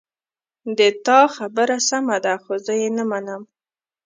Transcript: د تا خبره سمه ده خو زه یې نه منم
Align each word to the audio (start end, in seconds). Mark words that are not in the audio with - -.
د 0.77 0.79
تا 1.05 1.19
خبره 1.35 1.77
سمه 1.89 2.17
ده 2.25 2.33
خو 2.43 2.53
زه 2.65 2.73
یې 2.81 2.89
نه 2.97 3.03
منم 3.11 3.41